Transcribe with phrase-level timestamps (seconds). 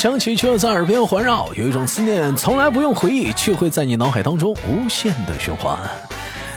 [0.00, 5.76] 响起，却在耳边环绕；有一种思念从来不用回忆，却会在你脑海当中无限的循环。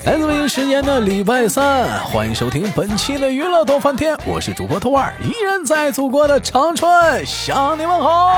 [0.05, 6.89] 来自北京时间的礼拜三，欢迎收听本期的娱乐多翻天，我是主播托儿，依然在祖国的长春
[7.25, 8.33] 向你们好。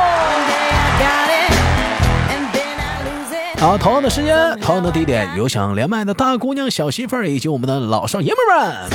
[3.65, 8.89] 好，同样的时间，同样的地点，有想连麦的大姑娘、小媳妇儿以及我们的老少爷们们，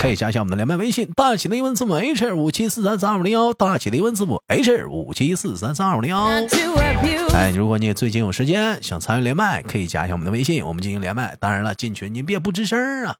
[0.00, 6.30] 可以加一下我们的连麦微信，大写的英文字母 H 五七四三三二五零幺，大写的英文字母 H 五七四三三二五零幺。
[7.34, 11.36] 哎，如果你最近有时间想参与连麦，可以加一下我们的微信，我们进行连麦。
[11.38, 13.14] 当然了，进群您别不吱声啊。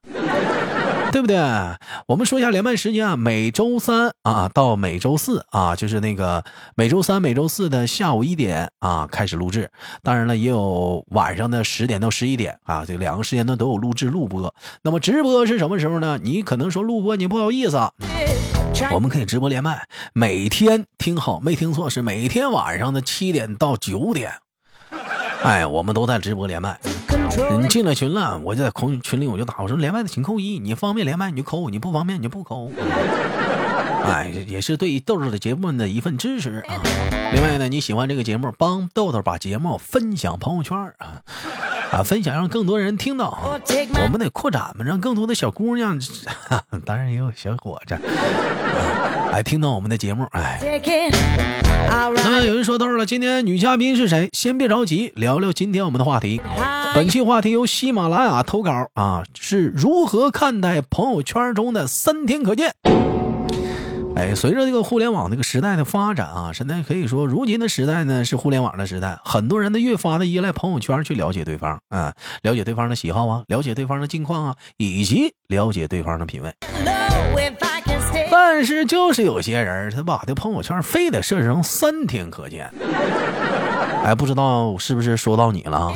[1.13, 1.37] 对不对？
[2.09, 9.71] 我们说一下连麦时间啊，每周三啊到每周四啊，就是那个每周三、每周四的下午一点啊开始录制。
[10.03, 14.53] 当然了，也有晚上的十点到十一点啊，这两个时间段都有录制录播。
[14.83, 16.19] 那么直播是什么时候呢？
[16.23, 17.93] 你可能说录播你不好意思啊，
[18.93, 24.33] 我们可以直播连麦，每天听好没听错，是每天晚上的七点到九点。
[25.47, 26.77] 哎，我们都在直播连麦。
[27.57, 32.69] 你进了群了，我就在空群里我就打，我说连麦的请扣一，你方便连麦你就扣，你不方便你就不扣。
[34.05, 36.83] 哎，也是对豆豆的节目的一份支持啊。
[37.33, 41.23] 另外呢，你喜欢这个节目，帮豆豆把节目分享朋友圈啊，
[41.93, 43.39] 啊，分享让更多人听到。
[44.03, 45.97] 我们得扩展嘛，让更多的小姑娘，
[46.85, 47.97] 当然也有小伙子，
[49.31, 50.27] 来听到我们的节目。
[50.33, 50.59] 哎，
[51.97, 54.29] 那么有人说到了，今天女嘉宾是谁？
[54.35, 56.43] 先别着急，聊聊今天我们的话题。
[56.95, 62.71] 本期话题由喜马拉雅投稿啊，是如何看待朋友圈中的三天可见？
[64.15, 72.13] 哎，随着这个互联网这个时代的发展啊，现在可以说，如今的时代呢是互联网的时代，很多人呢越发的依赖朋友圈去了解对方啊，
[72.43, 76.55] 了解对方的喜好啊，了解对方的近况啊，以及了解对方的品味。
[78.31, 82.71] 但是就是有些人，他把这朋友圈非得设置成三天可见。
[84.05, 85.93] 哎，不知道是不是说到你了？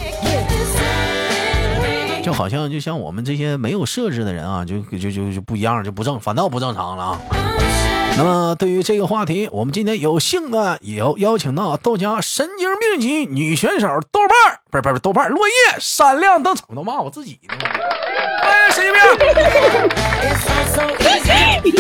[2.23, 7.21] 就好像就像我们这些没有设置的人啊，就就就就不一样，就不正，反倒不正常了啊。
[8.19, 17.55] 那么对于这个话题，我们今天有幸的也要邀请到豆家神经病级女选手豆瓣儿，不是不是豆瓣儿，落叶闪亮登场，都骂我自己呢。
[18.43, 19.01] 哎，神经病！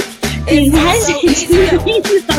[0.47, 1.49] 你才神经
[1.85, 2.35] 病呢！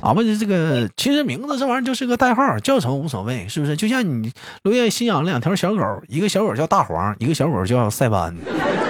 [0.00, 3.76] 啊不，这个其实名字这玩意儿就是个代号，叫什么无所谓，是不是？
[3.76, 8.34] 就像你落叶新养了两条小狗，一个小狗叫大黄，一个小狗叫塞班。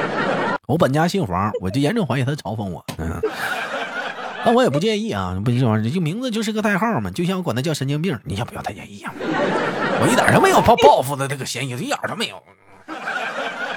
[0.69, 2.85] 我本家姓黄，我就严重怀疑他嘲讽我。
[2.99, 3.21] 嗯，
[4.45, 9.15] 但我也不介意啊，不这玩意儿，就名字就是个代号嘛，就像我管他叫神经病，你也不要太介意啊。
[10.01, 12.37] 我一点都没有报报复的这个嫌疑，一点都没有。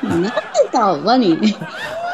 [0.01, 0.34] 你太
[0.72, 1.56] 搞吧你！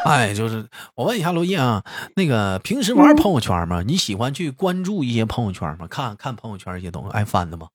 [0.08, 1.84] 哎，就是我问一下罗毅啊，
[2.14, 3.82] 那个平时玩朋友圈吗？
[3.82, 5.88] 你喜欢去关注一些朋友圈吗？
[5.88, 7.68] 看看朋友圈一些东西，爱翻的吗？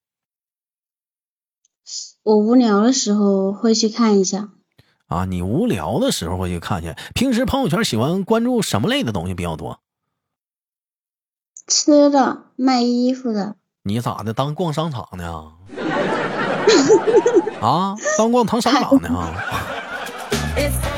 [2.23, 4.49] 我无聊的时候会去看一下。
[5.07, 6.95] 啊，你无聊的时候会去看去。
[7.13, 9.81] 平时朋友圈喜欢关注什么类的东西比较多？
[11.67, 13.57] 吃的、卖衣服的。
[13.83, 14.33] 你咋的？
[14.33, 15.51] 当逛商场呢？
[17.61, 19.33] 啊，当逛唐商场呢？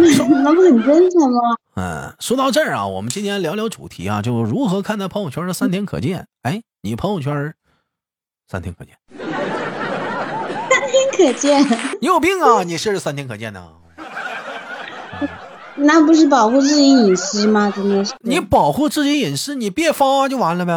[0.00, 1.38] 那不很正常吗？
[1.76, 6.26] 嗯，说到这儿啊，我们今天聊聊主题啊，就如何看待朋友圈的三天可见。
[6.42, 7.54] 哎，你朋友圈
[8.48, 8.94] 三天可见？
[10.70, 11.62] 三天可见？
[12.00, 12.62] 你有病啊！
[12.62, 13.66] 你是三天可见呢？
[15.76, 17.72] 那不是保护自己隐私吗？
[17.74, 18.12] 真的是。
[18.20, 20.72] 你保护自己隐私，你别发就完了呗。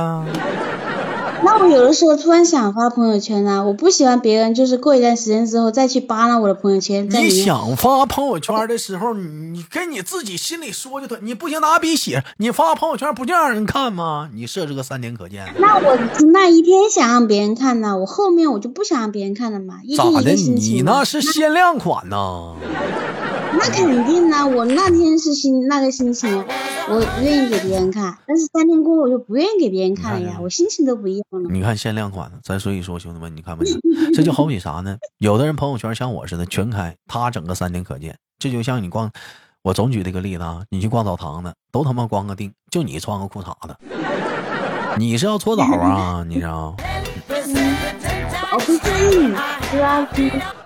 [1.46, 7.08] 那我有的时候突然想发朋友圈啊，我不喜欢别人就是过一段时间之后再去扒拉我的朋友圈。
[7.10, 14.30] 你想发朋友圈的时候，你跟你自己心里说就对，你不行拿笔写，你发朋友圈不就让人看吗？
[14.34, 15.46] 你设置个三天可见。
[15.60, 15.98] 那我
[16.32, 19.76] 那一天想让别人看呢，我后面我就不想让别人看了嘛。
[19.98, 20.32] 咋的？
[20.34, 22.56] 你那是限量款呢？
[23.56, 26.44] 那肯定呢，我那天是心那个心情，
[26.90, 31.50] 我愿意给别人看，但是三天过后我就不愿意给别人看了呀，我心情都不一样了。
[31.50, 33.66] 你看限量款的，咱所以说兄弟们，你看没？
[34.14, 34.98] 这就好比啥呢？
[35.20, 38.18] 有的人朋友圈像我似的全开，他整个三天可见。
[38.40, 39.12] 这就像你逛，
[39.62, 43.76] 我总举这个例子啊，你去逛澡堂子，都他妈光个腚，就你穿个裤衩子，
[44.98, 46.26] 你是要搓澡啊？
[46.28, 46.76] 你知道？
[48.52, 49.78] 保护自己隐私，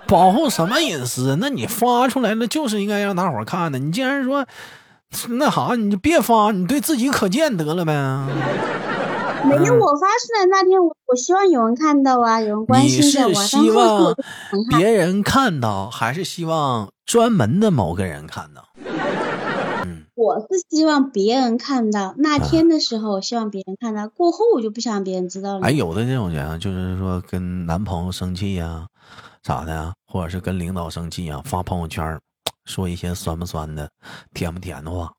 [0.08, 1.36] 保护什么隐私？
[1.38, 3.78] 那你发出来了就是应该让大伙看的。
[3.78, 4.46] 你既然说
[5.28, 7.92] 那啥，你就别发，你对自己可见得了呗。
[9.44, 13.26] 没有，我发出来那天，我我希望有人看到啊，有人关心一下。
[13.26, 14.14] 你是希望
[14.76, 18.64] 别人看到，还是希望专门的某个人看到？
[20.14, 25.66] 我是希望别人看到那天的时候，希望别人看到，过后我就不想别人知道了。
[25.66, 28.86] 哎，有的这种人就是说跟男朋友生气呀，
[29.42, 29.92] 咋的呀？
[30.08, 32.18] 或者是跟领导生气啊，发朋友圈
[32.64, 33.88] 说一些酸不酸的、
[34.34, 35.12] 甜不甜的话。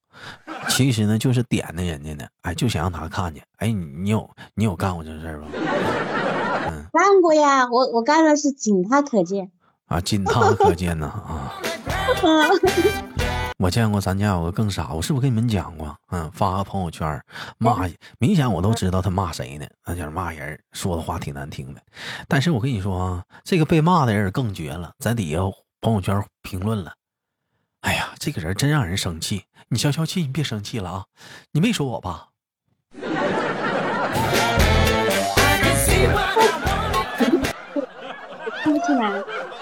[0.68, 3.42] 其实呢，就是点的人家呢，哎，就想让他看见。
[3.58, 5.48] 哎，你有你有干过这事儿吧？
[6.70, 9.52] 嗯，干过呀，我我干的是仅他可见
[9.88, 11.54] 啊，仅他可见呢啊。
[13.60, 15.94] 我见过咱家有个更傻，我是不是跟你们讲过？
[16.12, 17.22] 嗯，发个朋友圈
[17.58, 19.68] 骂，明显我都知道他骂谁呢？
[19.86, 21.82] 那就是骂人，说的话挺难听的。
[22.26, 25.40] 但是我跟你说啊，这个被骂的人更绝了，在底下
[25.82, 26.94] 朋友圈评论了。
[27.82, 29.44] 哎呀，这个人真让人生气！
[29.68, 31.04] 你消消气，你别生气了啊！
[31.52, 32.28] 你没说我吧？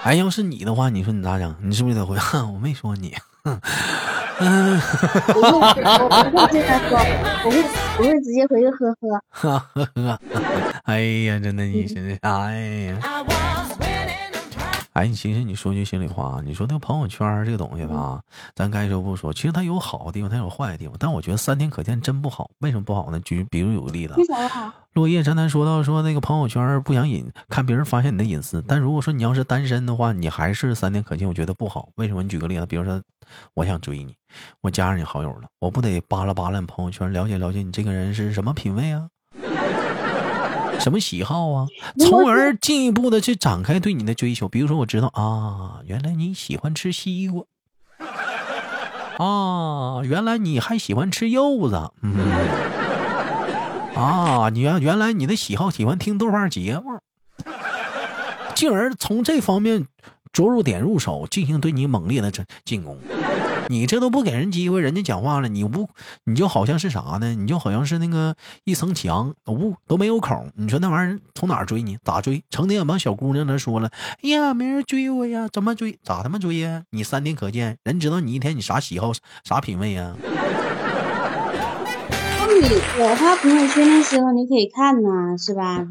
[0.04, 1.52] 哎，要是你的话，你说你咋整？
[1.60, 2.16] 你是不是得回？
[2.54, 3.12] 我没说你。
[4.40, 4.80] 嗯，
[5.34, 6.90] 我会，我会直接说，
[7.44, 7.54] 我会，
[7.98, 9.02] 我会直接回去呵呵。
[9.30, 9.46] 呵
[9.94, 10.20] 呵，
[10.84, 12.96] 哎呀，真的，你真的哎呀。
[14.98, 18.20] 哎，你其实你说句心里话，你说那个朋友圈这个东西吧，
[18.56, 20.96] 咱该说不说，其实它有好的地方，它有坏的地方。
[20.98, 23.20] 但我觉得三天可见真不好，为什么不好呢？
[23.20, 24.14] 举比如有个例子，
[24.94, 31.90] 落叶咱咱说到说那个朋友圈不想隐看别人发现你的隐私，但如果说你要是单身的话，你还是三天可见，我觉得不好。
[31.94, 32.20] 为什么？
[32.24, 33.00] 你举个例子，比如说
[33.54, 34.16] 我想追你，
[34.62, 39.08] 我加上你好友了，我不得扒拉扒拉你朋友圈，了解了解你这个人是什么品味啊？
[40.78, 41.66] 什么喜好啊？
[41.98, 44.48] 从而进一步的去展开对你的追求。
[44.48, 47.44] 比如说，我知道啊，原来你喜欢吃西瓜，
[49.18, 52.16] 啊，原来你还喜欢吃柚子，嗯，
[53.94, 57.00] 啊，你原原来你的喜好喜欢听豆瓣节目，
[58.54, 59.86] 进而从这方面
[60.32, 62.98] 着入点入手，进行对你猛烈的进进攻。
[63.70, 65.90] 你这都不给人机会，人家讲话了，你不，
[66.24, 67.34] 你就好像是啥呢？
[67.34, 68.34] 你就好像是那个
[68.64, 70.50] 一层墙，不都没有孔。
[70.56, 71.98] 你说那玩意儿从哪追你？
[72.02, 72.42] 咋追？
[72.48, 73.90] 成天有帮小姑娘那说了，
[74.22, 75.98] 哎呀，没人追我呀，怎么追？
[76.02, 76.82] 咋他妈追呀？
[76.90, 79.12] 你三天可见，人知道你一天你啥喜好，
[79.44, 80.14] 啥品味呀？
[82.40, 82.68] 那你
[82.98, 85.86] 我发朋友圈的时候，你可以看呐，是吧？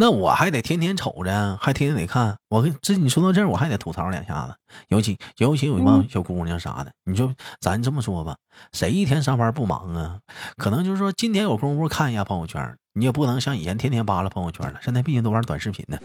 [0.00, 2.36] 那我还得天天瞅着，还天天得看。
[2.48, 4.54] 我跟这你说到这儿，我还得吐槽两下子。
[4.86, 8.36] 尤其尤其有一帮小姑娘啥的，你说咱这么说吧，
[8.72, 10.20] 谁一天上班不忙啊？
[10.56, 14.78] 可能就是说今天有功夫看一下朋友圈，你也不能像以前天天扒拉朋友圈了。
[14.84, 15.98] 现在毕竟都玩短视频呢。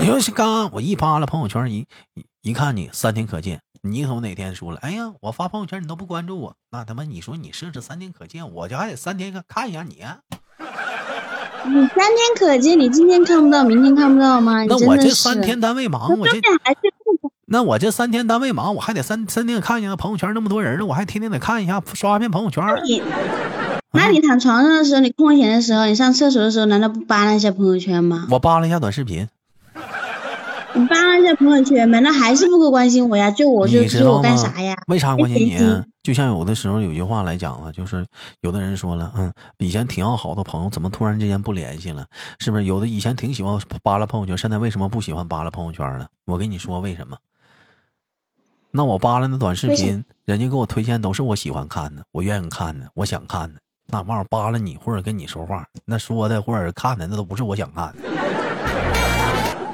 [0.00, 1.84] 你要是刚我一扒拉朋友圈，一
[2.42, 4.78] 一看你三天可见，你从哪天说了？
[4.82, 10.04] 哎呀，我发朋友圈你都不关注我，那他妈你说你设置三天可见，我就还得三天看看一下你。
[11.66, 14.64] 你三天可见，你今天看不到，明天看不到吗？
[14.64, 16.78] 那我这三天单位忙，我这还是
[17.46, 22.64] 那我这三天单位忙，我还得三三天看一下朋友圈那么多人了，我还天天得看一下刷一遍朋友圈。
[23.92, 28.26] 那你躺床上的时候，你空闲的时候，你上厕所的时候，难道不扒拉一下朋友圈吗？
[28.30, 29.26] 我扒拉一下短视频。
[30.74, 32.00] 你扒拉一下朋友圈呗？
[32.00, 33.30] 那还是不够关心我呀？
[33.30, 34.76] 就我就就我干啥呀？
[34.86, 35.82] 为啥关心你？
[36.02, 38.06] 就像有的时候有句话来讲啊，就是
[38.40, 42.06] 有的人说了，嗯，以前挺要好的朋友，怎么突然之间不联系了？
[42.38, 42.64] 是不是？
[42.64, 46.08] 有的以前挺喜欢扒拉朋友圈，现在为什么不喜欢扒拉朋友圈了？
[46.24, 47.16] 我跟你说为什么？
[48.70, 53.60] 那我扒拉那短视频，人家给我推荐都是我喜欢看的，我愿意看的，我想看的。
[53.92, 58.39] 那玩意儿扒拉你或者跟你说话，那说的或者看的，那都不是我想看的。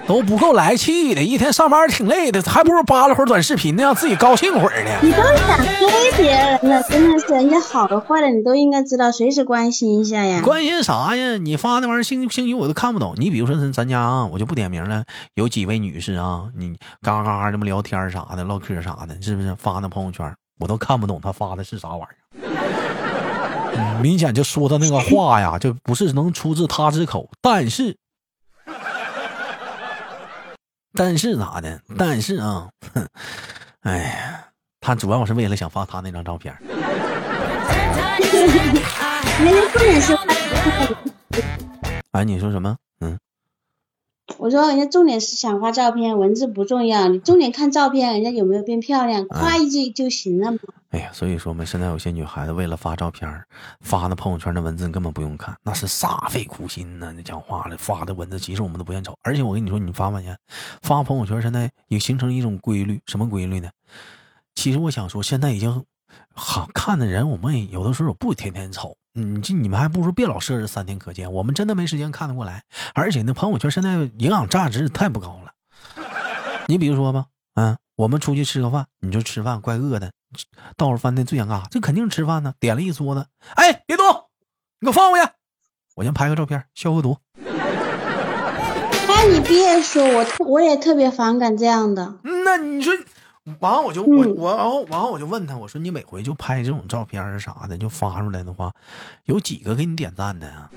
[0.07, 4.91] 都不够来气的，一天上班挺累的，还不如扒拉会儿短视频呢，让自己高兴会儿呢。
[5.03, 10.41] 你都想追别人了，真的是，人家好的坏的你都应该知道，随时关心一下呀。
[10.43, 11.37] 关心啥呀？
[11.39, 13.15] 你发那玩意儿兴不兴趣我都看不懂。
[13.17, 22.09] 你比如说咱咱家啊，我就不点名了，有几位女士啊，你嘎嘎这么聊天啥的，唠嗑啥的，是不是发那朋友圈，我都看不懂他发的是啥玩意儿。
[24.01, 27.97] 明显就说的那个话呀，就不是能出自他之口，但是。
[30.97, 31.81] 但是咋的？
[31.99, 33.07] 但是啊，哼，
[33.83, 34.45] 哎呀，
[34.81, 36.55] 他主要是为了想发他那张照片。
[42.13, 42.75] 哎，你说什么？
[44.29, 44.37] 嗯。
[44.39, 50.59] 我说人家重点是想发照片，文字不重要，你重点看照片，人家有没有变漂亮，夸一句就行了嘛。
[50.91, 53.29] 哎呀，所以说嘛，现在有些女孩子为了发照片，
[53.81, 57.13] 发那朋友圈的文字根本不用看，那是煞费苦心呢。
[57.15, 59.17] 那讲话了，发的文字其实我们都不愿瞅。
[59.23, 60.39] 而且我跟你说，你发没发现，
[60.83, 63.69] 发朋友圈现在也形成一种规律，什么规律呢？
[64.55, 65.85] 其实我想说，现在已经
[66.33, 68.97] 好看的人，我们有的时候不天天瞅。
[69.17, 72.63] 你这你们还不如别老设置三天可见，我们真的没时间看得过来。
[72.95, 75.53] 而且那朋友圈现在营养价值太不高了。
[76.69, 77.77] 你比如说吧，嗯。
[77.97, 80.13] 我们出去吃个饭，你就吃饭，怪饿的，
[80.77, 84.07] 到了饭店最想干啥，这肯定是吃饭呢，点了一桌子，哎，别动，
[84.81, 85.27] 你给我放回去，
[85.95, 87.17] 我先拍个照片消个毒。
[89.09, 92.17] 哎，你别说，我我也特别反感这样的。
[92.45, 92.93] 那你说，
[93.61, 98.73] 完后我就我我然后完后我就问他，我说你每回就拍这种照片啥的就发出来的话，
[99.25, 100.69] 有几个给你点赞的呀？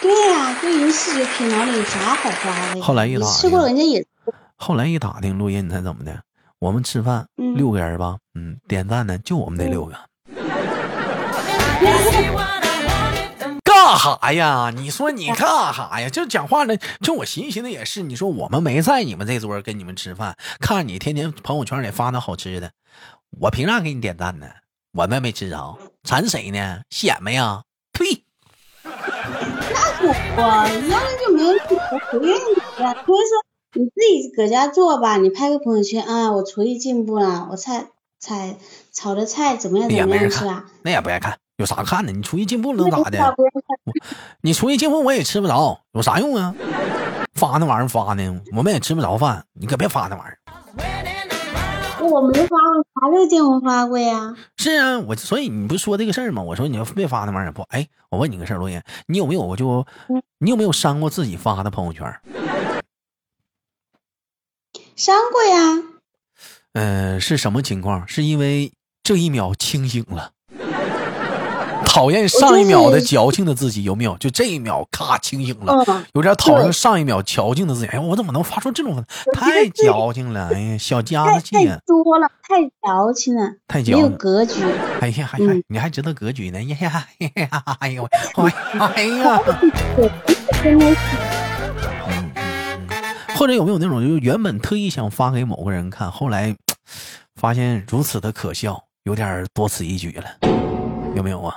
[0.00, 2.80] 对呀，就人视觉品哪里有啥好发的？
[2.82, 4.06] 后来一打吃过人家也。
[4.56, 6.22] 后来一打听录音，你猜怎么的？
[6.58, 9.94] 我们吃饭六个人吧，嗯，点赞的就我们那六个。
[14.16, 14.72] 哈呀？
[14.74, 16.08] 你说你干哈呀？
[16.08, 16.76] 就讲话呢？
[17.00, 22.72] 就我寻思寻思也是，你说我们没在你们这桌跟你们吃饭，看你天天朋友圈里发那好吃的，
[23.40, 24.46] 我凭啥给你点赞呢？
[24.92, 26.80] 我们没吃着，馋谁呢？
[26.90, 27.62] 显摆呀？
[27.92, 28.24] 呸！
[28.82, 28.90] 那
[30.36, 30.42] 我
[30.88, 31.52] 压根就没有
[32.10, 32.94] 不愿意呀。
[33.04, 37.88] 所以说你自己搁家做吧，你拍个朋友圈啊，我厨艺进步了，我菜
[38.18, 38.56] 菜
[38.92, 40.64] 炒的菜怎么样怎么样是吧？
[40.82, 41.38] 那也不爱看。
[41.58, 42.12] 有啥看的？
[42.12, 43.34] 你厨艺进步能咋的？
[44.42, 46.54] 你厨艺进步我也吃不着，有啥用啊？
[47.34, 49.44] 发那玩意儿发呢，我们也吃不着饭。
[49.54, 50.38] 你可别发那玩意儿。
[52.00, 54.36] 我没发过，啥时候见我发过呀？
[54.56, 56.42] 是啊，我所以你不说这个事儿吗？
[56.42, 57.62] 我说你要别发那玩意儿不？
[57.70, 59.84] 哎，我问你个事儿，罗岩，你有没有我就
[60.38, 62.20] 你有没有删过自己发的朋友圈？
[64.94, 65.82] 删过呀。
[66.74, 68.06] 嗯，是什么情况？
[68.06, 68.72] 是因为
[69.02, 70.30] 这一秒清醒了。
[71.88, 74.16] 讨厌上一秒的矫情的自己有没有？
[74.18, 77.86] 就这一秒咔清醒了，有点讨厌上一秒矫情的自己。
[77.86, 79.02] 哎，我怎么能发出这种？
[79.32, 80.50] 太矫情了！
[80.52, 84.62] 哎呀，小家子气太多了，太矫情了，太矫，没有格局。
[85.00, 86.62] 哎呀，还还你还知道格局呢？
[86.62, 87.64] 呀呀呀！
[87.80, 88.06] 哎呦，
[88.94, 89.40] 哎呀！
[90.62, 91.16] 真的是。
[92.06, 93.36] 嗯嗯。
[93.36, 96.54] 或者有没有那种，就原本特意想发给某个人看，后来
[97.34, 100.24] 发现如此的可笑，有点多此一举了，
[101.16, 101.56] 有没有啊？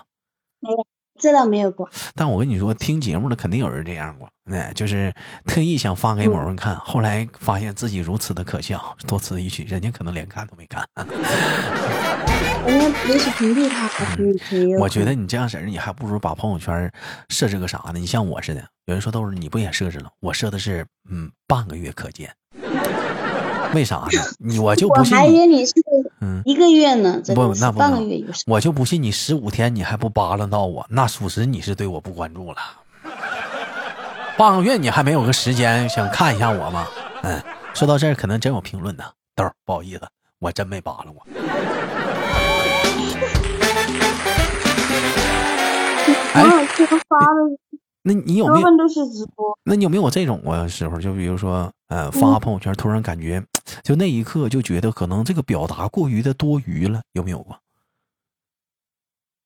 [0.62, 0.88] 没有，
[1.20, 1.90] 这倒没有过。
[2.16, 5.14] 但我跟你说，听节目的肯定有人这样过，那，就是
[5.46, 10.88] 特意想发给某人看，后来发现自己如此的可笑，多此一举，人家可能连看都没看。
[12.66, 13.90] 人家也许屏蔽他，
[14.80, 16.92] 我觉得你这样式儿，你还不如把朋友圈
[17.30, 18.00] 设置个啥呢？
[18.00, 20.12] 你像我似的，有人说都是你不也设置了？
[20.20, 22.32] 我设的是嗯，半个月可见。
[23.76, 24.08] 为啥呢？
[24.40, 25.16] 你我就不信。
[25.18, 25.74] 我还以为你是
[26.20, 32.58] 嗯一个月呢，不，那不半个月我就不信你十五天你还不扒拉到我，那属实你是对我不关注了。
[34.38, 36.88] 半个月你还没有个时间想看一下我吗？
[37.24, 37.42] 嗯，
[37.74, 39.04] 说到这儿可能真有评论呢。
[39.36, 40.02] 豆儿，不好意思，
[40.40, 41.26] 我真没扒拉过。
[46.34, 47.58] 哎，这个发的。
[48.04, 48.78] 那你有没有？
[48.78, 49.58] 都是直播。
[49.64, 51.00] 那你有没有这种啊时候？
[51.00, 53.44] 就比如说，呃，发朋友圈，突然感觉，
[53.84, 57.58] 就那一刻就觉得可能这个表达过于的多余了，有没有过？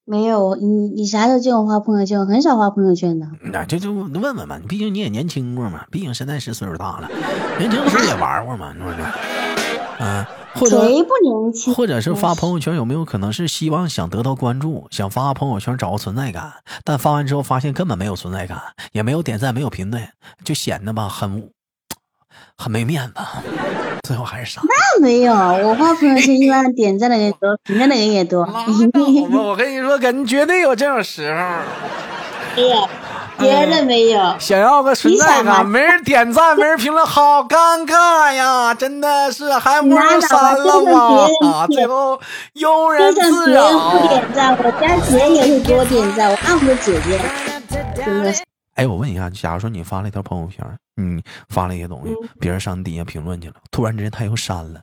[0.05, 2.19] 没有，你你啥时候见我发朋友圈？
[2.19, 3.27] 我很少发朋友圈的。
[3.41, 7.09] 那就就问问嘛，毕竟你也年轻过嘛，毕竟现在是岁数大了，
[7.57, 8.97] 年轻时候也玩过嘛，是不是？
[9.99, 10.25] 嗯。
[10.59, 11.73] 或者谁不年轻？
[11.73, 16.53] 或者是发朋友圈有没有可能是希望想得到关注，想发朋友圈找个存在感？
[16.83, 18.59] 但发完之后发现根本没有存在感，
[18.91, 20.07] 也没有点赞，没有评论，
[20.43, 21.49] 就显得吧很
[22.57, 23.13] 很没面子。
[24.07, 24.61] 最后还是傻。
[24.63, 28.41] 那没有，我发朋友圈一般点赞的人多，评论的人也多。
[28.41, 31.39] 我我跟你说，肯定绝对有这种时候。
[31.39, 32.87] 哎呀。
[33.37, 38.73] 别的没有，想要个存在感，没人点赞，没人评论，好尴尬呀！
[38.73, 41.27] 真的是，还不如删了吧。
[41.47, 42.19] 啊，最后
[42.53, 43.61] 庸人自人
[43.91, 47.19] 不点赞，我家姐也会给我点赞，我爱我姐姐，
[47.95, 48.43] 真的是。
[48.75, 50.65] 哎，我问一下，假如说你发了一条朋友圈，
[50.95, 54.81] 你发了一些东西，别人上底下评论去了，突然之间他又删了，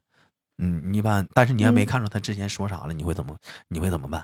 [0.62, 3.34] 嗯，一般，但是你还没看出他之前说啥了，你会怎么？
[3.68, 4.22] 你会怎么办？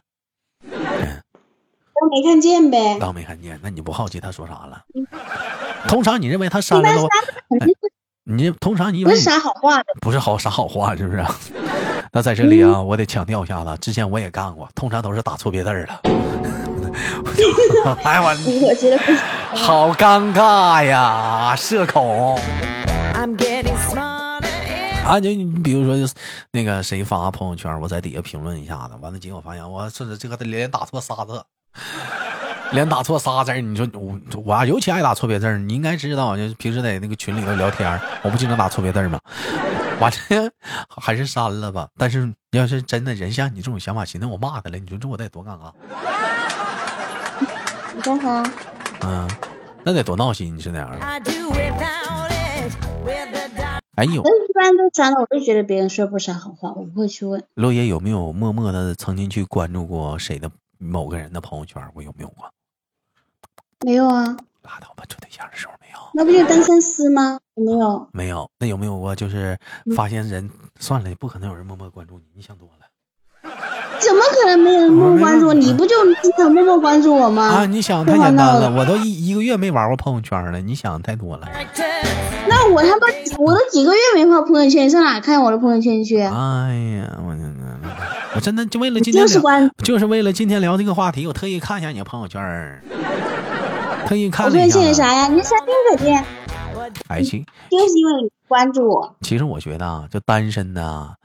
[2.00, 4.82] 当没看见呗，当没看见，那你不好奇他说啥了？
[5.88, 7.08] 通常你认为他删了的话，
[8.24, 11.24] 你通常你以为不是啥好话，不是好啥好话，是不是？
[12.12, 16.00] 那在这里啊，我得强调一下子，之前我也干过，通常都是打错别字了。
[18.02, 18.98] 哎我，我觉得
[19.54, 22.38] 好尴尬呀，社恐。
[25.04, 25.96] 啊，就你比如说，
[26.50, 31.42] 那个谁发朋友圈，我在底下评论一下子，完了结果发现我甚至这个连打错仨字。
[32.72, 39.18] 连打错仨字儿你说我我尤其爱打错别字儿你应该知道，就平时在那个群里头聊天我不经常打错别字儿吗？
[40.00, 40.50] 完了
[41.00, 41.88] 还是删了吧。
[41.96, 45.72] 但是要是真的人像你这种想法，寻思我骂他了，你说这我得多尴尬？
[47.96, 48.42] 你干啥？
[49.00, 49.28] 嗯，
[49.82, 50.98] 那得多闹心，你是那样的。
[53.96, 54.22] 哎呦。
[54.22, 57.42] 一般都删了，我就觉得别人说不啥好话，我不会去问。
[57.54, 61.82] 罗爷有没有默默的曾经去关注过谁的某个人的朋友圈？
[61.94, 62.50] 我有没有过？
[63.85, 64.37] 没有啊。
[64.62, 65.99] 拉倒吧，处对象的时候没有。
[66.12, 67.38] 那不就单身丝吗？
[67.54, 68.08] 没有。
[68.12, 68.50] 没有。
[68.58, 69.14] 那有没有过？
[69.16, 69.58] 就是
[69.97, 72.87] 发现人算了，不可能有人默默关注你，你想多了。
[74.00, 75.52] 怎么可能没有人默默关注？
[75.52, 77.44] 你不就经常默默关注我吗？
[77.44, 81.49] 啊，你想太简单了，我都一一个月没玩过朋友圈了，你想太多了。
[82.49, 83.06] 那我他妈
[83.38, 86.20] 我都几个月没发朋友圈，上哪看我的朋友圈去？
[86.20, 87.35] 哎呀，我
[88.35, 92.83] 我真的就为了今天就是关，就是为了今天聊这个话题，我特意看一下你的朋友圈，
[94.07, 94.78] 特意看了一下。
[94.80, 95.28] 我啥呀？
[95.28, 96.25] 你删听可见？
[97.09, 99.16] 爱情就是因为关注我。
[99.23, 101.16] 其实我觉得啊，就单身的。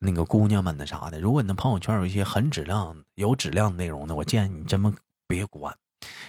[0.00, 4.92] 那个姑娘们那啥的，如果你的朋友圈有一些很质量、有质量的内容呢，我建议你这么
[5.28, 5.72] 别关。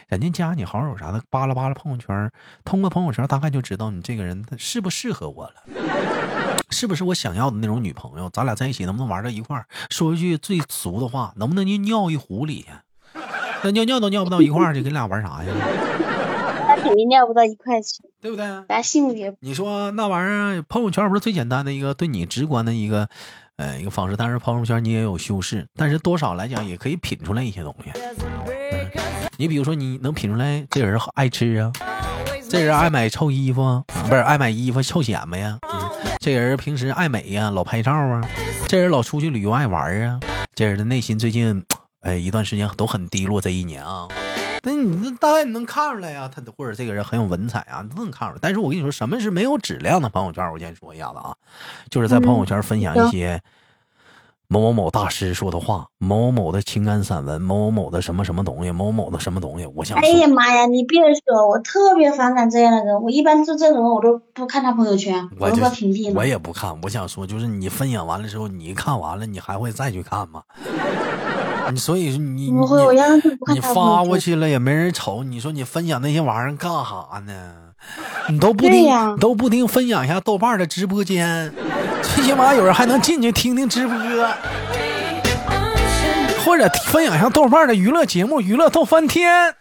[0.10, 2.30] 人家加你好友啥的，扒拉扒拉朋友圈，
[2.64, 5.54] 通过朋友圈大概就知道你这个人他适不适合我了，
[6.70, 8.30] 是不是我想要的那种女朋友？
[8.32, 9.66] 咱俩在一起能不能玩到一块儿？
[9.90, 13.20] 说一句最俗的话，能不能就尿一壶里去？
[13.64, 15.54] 那尿尿都尿不到一块儿去，跟俩玩啥呀？
[16.68, 18.46] 那肯定尿不到一块去，对不对？
[18.68, 23.10] 咱性别，你说那玩意儿，朋友圈不是最简单的一个对你直观的一个。
[23.58, 27.90] 呃，一个方式，但是朋友圈你也有修饰，但是多少来讲也可以品出来一些东西。
[27.96, 28.92] 嗯，
[29.38, 31.72] 你比如说，你能品出来这人爱吃啊，
[32.48, 35.58] 这人爱买臭衣服，不是爱买衣服臭显摆呀。
[35.74, 35.77] 嗯，
[36.20, 38.22] 这人平时爱美呀，老拍照啊。
[38.68, 40.20] 这人老出去旅游爱玩啊。
[40.56, 41.64] 这人的内心最近，
[42.02, 43.40] 哎，一段时间都很低落。
[43.40, 44.08] 这一年啊。
[44.64, 48.40] 那你那大概你能看出来呀，他或者这个人很有文采啊，都能看出来。
[48.42, 50.52] 但是我跟你说，什么是没有质量的朋友圈？
[50.52, 51.34] 我先说一下子啊，
[51.90, 53.40] 就是在朋友圈分享一些
[54.50, 59.66] 某某某大师说的话，某某某的情感散文，某某某的什么什么东西，某某的什么东西。
[59.76, 63.02] 我想，哎呀妈呀，你别说，我特别反感这样的人。
[63.04, 66.14] 我一般做这种，我都不看他朋友圈，我都屏蔽了。
[66.16, 66.80] 我也不看。
[66.84, 70.42] 我想说，就是你分享完了之后，你看完了，你还会再去看吗？
[71.70, 72.54] 你所以你你
[73.54, 77.54] 你发过去了也没人瞅，你说你分享那些玩意儿干啥呢？
[78.30, 81.54] 你都不定都不听分享一下豆瓣的直播间，
[82.18, 83.96] 最起码有人还能进去听听直播，
[86.44, 89.54] 或者分享一下豆瓣的娱乐节目，娱乐逗翻天。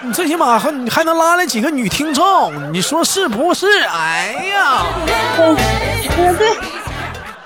[0.00, 3.66] 你最起码还你还能拉来几个女听众，你说是不是？
[3.82, 4.86] 哎呀，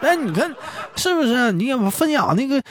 [0.01, 0.55] 哎，你看。
[0.95, 1.51] 是不是？
[1.53, 2.63] 你也分享那个，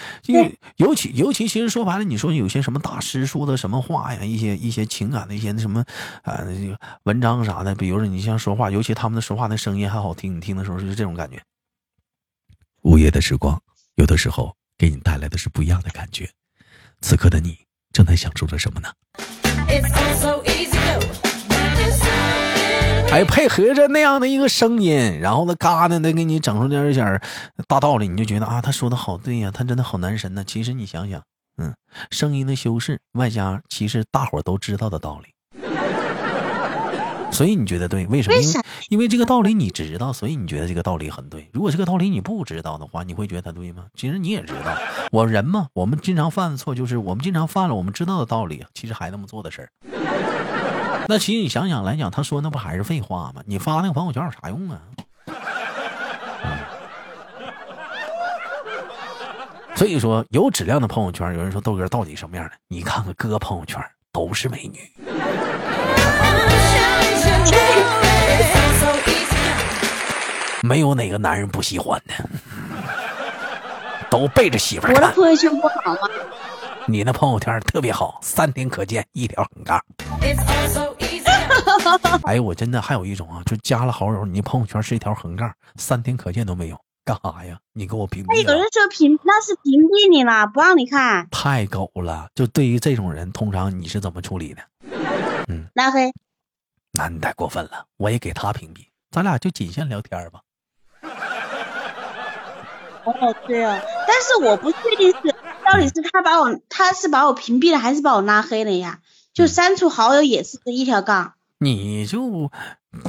[0.77, 5.83] 尤其尤其，其实说白了，你说有些什么大师说的什么话呀，一些一些情感的一些那什么
[6.23, 6.39] 啊，
[7.03, 11.37] 文章啥的，比如说你像说话，尤其他们的说话那声音还好听，你听的时候就是这种感觉。
[12.85, 13.59] 午夜的时光，
[13.95, 16.29] 有的时候给你带来的是不一样的感觉。
[17.01, 17.57] 此刻的你
[17.91, 18.89] 正在享受着什么呢？
[23.09, 27.21] 还配合着那样的一个声音，然后呢，嘎的，再给你整出点点
[27.67, 30.43] 大道理，你就觉得啊，他说的好对呀，他真的好男神呢。
[30.43, 31.23] 其实你想想，
[31.57, 31.73] 嗯，
[32.11, 35.29] 声音的修饰，外加其实大伙都知道的道理，
[37.31, 38.05] 所以你觉得对？
[38.07, 38.35] 为什么？
[38.37, 38.53] 因为
[38.89, 41.49] 因为这个道理你知道，所以你觉得这个道理很对。
[41.51, 43.85] 如果这个道理你不知道的话，你会觉得他对吗？
[43.95, 44.77] 其实你也知道，
[45.11, 49.69] 我人嘛，我们经常犯的错就是我们经常犯了我们知道的道理，其实还那么做的事儿。
[51.07, 53.41] 那其实你想想来讲，他说那不还是废话吗？
[53.45, 54.79] 你发那个朋友圈有啥用啊？
[59.75, 62.51] 所以说，有质量的朋友圈，有人说豆哥到底什么样的？
[62.69, 63.83] 你看看哥朋友圈
[64.13, 64.79] 都是美女，
[70.63, 72.13] 没有哪个男人不喜欢的，
[74.09, 74.93] 都背着媳妇儿。
[74.93, 76.09] 我的朋友圈不好吗？
[76.87, 79.79] 你那朋友圈特别好，三天可见一条横杠。
[82.25, 87.57] 哎，我真的还有一种啊，就加了好友，你朋友圈是一条横杠，三天可见都没有，干啥呀？
[87.73, 88.27] 你给我屏蔽。
[88.29, 91.27] 那有人说屏，那是屏蔽你了，不让你看。
[91.29, 92.27] 太狗了！
[92.33, 94.61] 就对于这种人，通常你是怎么处理的？
[95.47, 96.11] 嗯，拉黑。
[96.95, 100.41] 那你太过分了，我也给他屏蔽，咱俩就仅限聊天吧。
[103.03, 108.99] 哦，对啊，但是我不确定是到底是他把我，他是把我屏蔽了，还是把我拉黑了呀？
[109.33, 111.33] 就删除好友也是一条杠。
[111.59, 112.49] 你就，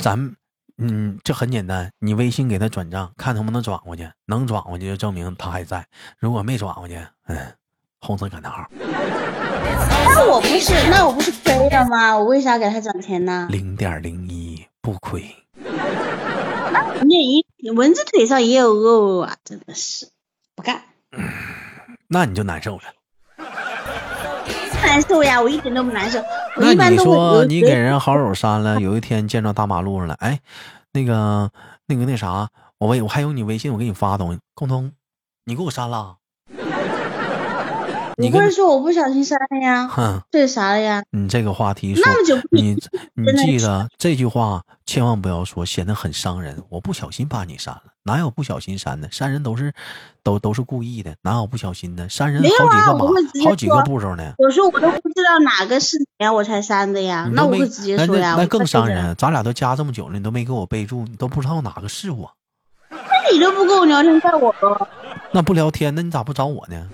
[0.00, 0.36] 咱，
[0.76, 5.86] 嗯，这很简单，你微信给他转账，看能不能转过去，能转过去就证明他还在，
[6.18, 7.54] 如果没转过去，嗯，
[8.00, 8.68] 红色感叹号。
[10.14, 12.16] 那我不是，那我不是亏了吗？
[12.16, 13.48] 我为啥给他转钱呢？
[13.50, 15.24] 零点零一不亏。
[16.72, 20.08] 那你蚊子腿上也有肉啊，真的是
[20.54, 20.82] 不干。
[22.08, 22.82] 那你就难受了。
[24.82, 26.22] 难受呀，我一点都不难受。
[26.56, 30.40] 那你说你给人好友删了，有一天见着大马路上了，哎，
[30.92, 31.50] 那个
[31.86, 32.48] 那个那啥，
[32.78, 34.38] 我微我还有你微信，我给你发东西。
[34.54, 34.92] 共同，
[35.44, 36.16] 你给我删了。
[38.18, 39.86] 你不是说我不小心删了呀？
[39.88, 41.02] 哼，这是啥了呀？
[41.10, 42.74] 你这个话题那么久，你
[43.14, 46.62] 你记得这句话，千万不要说，显得很伤人。
[46.70, 49.10] 我不小心把你删了，哪有不小心删的？
[49.12, 49.74] 删人都是
[50.22, 52.08] 都都是故意的，哪有不小心的？
[52.08, 53.04] 删人好几个码，
[53.44, 54.32] 好几个步骤呢。
[54.38, 57.28] 我说我都不知道哪个是谁，我才删的呀。
[57.30, 58.34] 那我会直接说呀。
[58.38, 62.32] 那更伤人，咱俩都加这么久了，你都没给我备注，你都不知道哪个是我。
[62.90, 64.54] 那你都不跟我聊天，怪我
[65.32, 66.88] 那不聊天，那你咋不找我呢？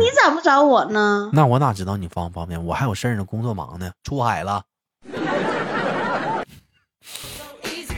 [0.00, 1.30] 你咋不找我呢？
[1.32, 2.64] 那我哪知道你方不方便？
[2.64, 4.62] 我还有事儿呢，工作忙呢，出海了。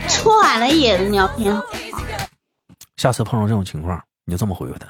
[0.08, 1.54] 出海了也能聊天。
[2.96, 4.86] 下次碰到这种情况，你就这么回复他。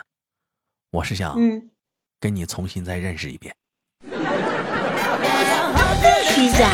[0.92, 1.70] 我是想，嗯，
[2.20, 3.54] 跟你重新再认识一遍。
[6.30, 6.68] 虚假。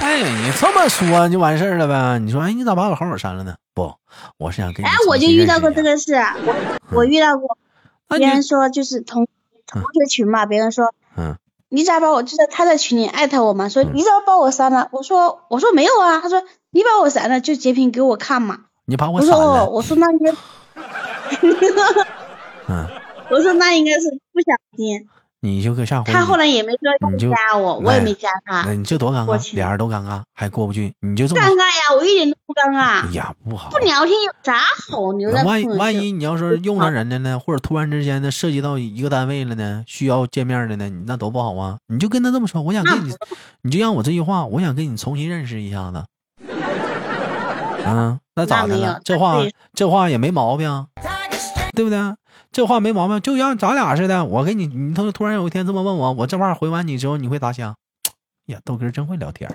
[0.00, 2.18] 哎，你这么说就完事儿了呗？
[2.18, 3.54] 你说，哎，你咋把我好友删了呢？
[3.74, 3.94] 不，
[4.38, 4.88] 我是想跟你。
[4.88, 6.54] 哎，我就遇到过这个事，我
[6.90, 7.56] 我遇到过。
[8.18, 9.26] 别人说就是同
[9.66, 11.36] 同学群嘛，别人说，嗯，
[11.68, 14.88] 你咋把我就在他在群里艾特我嘛，说你咋把我删了？
[14.92, 18.60] 我说我说没有啊，他说你把我删了就截屏给我看嘛。
[18.84, 19.68] 你把我删了？
[19.70, 20.32] 我说那应该，
[22.68, 22.86] 嗯，
[23.30, 25.08] 我说那应该是不小心。
[25.44, 28.62] 你就搁下回，他后来也没说要加我，我也没加他。
[28.64, 31.96] 那你这多尴尬，俩人都尴尬，还过不去，你就这么尴尬呀？
[31.98, 33.04] 我一点都不尴尬。
[33.04, 35.00] 哎呀，不好，不聊天有啥好？
[35.44, 41.76] 万一万一你要是用上人家呢，或者突然之间呢涉及到一个单位了呢，需要见面的呢，那多不好啊！
[41.88, 43.12] 你就跟他这么说，我想跟你，
[43.62, 46.04] 你就让我这句话，我想跟你重新认识一下子。
[47.84, 49.00] 啊，那咋的了？
[49.04, 49.42] 这话
[49.74, 50.86] 这话也没毛病，
[51.74, 51.98] 对不对？
[52.52, 54.26] 这话没毛病，就像咱俩似的。
[54.26, 57.74] 我给你，你突突然有一天这么问我，我这话回完你之后，你会咋想？
[58.46, 59.50] 呀，豆哥真会聊天。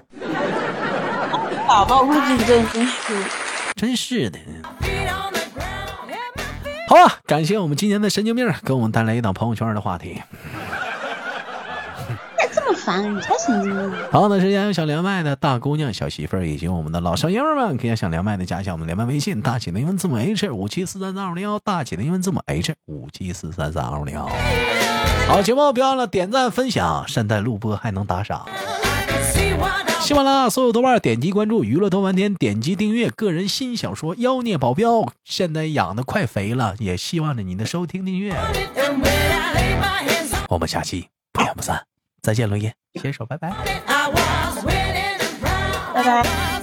[1.68, 3.24] 宝宝估计真真是，
[3.76, 4.40] 真是的。
[6.90, 10.20] 好了，感谢我们今天的神经病给我们带来一档朋友圈的话题。
[12.88, 13.92] 烦，你才神经病！
[14.10, 24.30] 好的时间有想连麦的大姑娘、小媳妇儿以及我们的老少爷们们，可以想连麦的加一下我们连麦微信，大写的英文字母 H 五七四三三二零幺，大写的英文字母 H 五七四三三二零幺。
[25.28, 28.48] 好，节目别忘了点赞、分享、善待录播，还能打赏。
[30.00, 34.92] 喜马拉雅所有豆瓣点击关注，娱乐多半天点击订阅，个人新小说《妖孽保镖》
[35.26, 38.34] 现在养的快肥了，也希望着你的收听订阅。
[40.48, 41.97] 我们下期不见不散。
[42.22, 43.54] 再见，龙爷，携手，拜拜，
[45.94, 46.57] 拜拜。